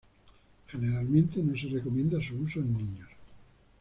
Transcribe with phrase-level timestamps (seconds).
[0.67, 3.07] Generalmente no se recomienda su uso en niños.